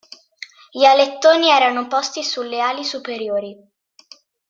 [0.71, 3.55] Gli alettoni erano posti sulle ali superiori.